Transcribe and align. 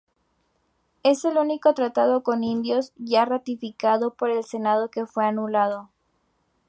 Es 1.03 1.25
el 1.25 1.37
único 1.37 1.75
tratado 1.75 2.23
con 2.23 2.43
indios 2.43 2.91
ya 2.95 3.23
ratificado 3.23 4.15
por 4.15 4.31
el 4.31 4.43
Senado 4.43 4.89
que 4.89 5.05
fue 5.05 5.27
anulado. 5.27 5.91